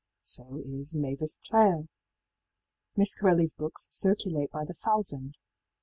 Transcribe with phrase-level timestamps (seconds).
[0.23, 1.87] So is ëMavis Clare,í
[2.95, 5.35] Miss Corelliís books circulate by the thousand.